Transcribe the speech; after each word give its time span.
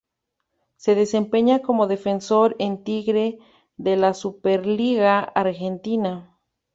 Se 0.77 0.95
desempeña 0.95 1.59
como 1.59 1.85
defensor 1.85 2.55
en 2.57 2.83
Tigre 2.83 3.37
de 3.77 3.97
la 3.97 4.15
Superliga 4.15 5.19
Argentina. 5.19 6.39